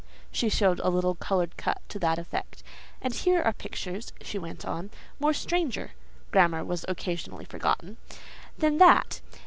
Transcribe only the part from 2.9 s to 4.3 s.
"And here are pictures"